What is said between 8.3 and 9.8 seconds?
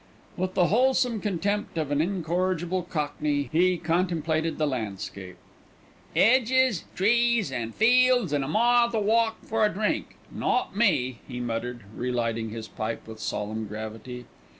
an' a mile to walk for a